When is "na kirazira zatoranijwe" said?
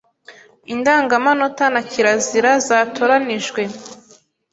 1.73-3.61